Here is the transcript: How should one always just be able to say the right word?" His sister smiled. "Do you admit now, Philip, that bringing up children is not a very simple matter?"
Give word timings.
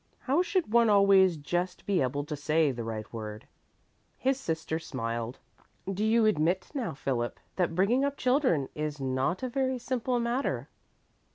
How 0.21 0.41
should 0.41 0.73
one 0.73 0.89
always 0.89 1.37
just 1.37 1.85
be 1.85 2.01
able 2.01 2.23
to 2.23 2.35
say 2.35 2.71
the 2.71 2.83
right 2.83 3.05
word?" 3.13 3.45
His 4.17 4.39
sister 4.39 4.79
smiled. 4.79 5.37
"Do 5.85 6.03
you 6.03 6.25
admit 6.25 6.71
now, 6.73 6.95
Philip, 6.95 7.39
that 7.55 7.75
bringing 7.75 8.03
up 8.03 8.17
children 8.17 8.67
is 8.73 8.99
not 8.99 9.43
a 9.43 9.47
very 9.47 9.77
simple 9.77 10.19
matter?" 10.19 10.69